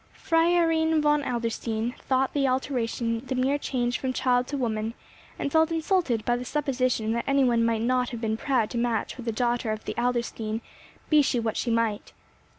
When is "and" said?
5.37-5.51